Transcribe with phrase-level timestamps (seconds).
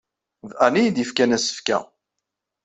[0.49, 1.79] D Ann ay iyi-d-yefkan asefk-a.